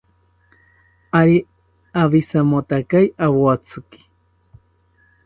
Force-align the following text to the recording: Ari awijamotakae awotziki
Ari 1.19 1.37
awijamotakae 2.01 3.03
awotziki 3.25 4.01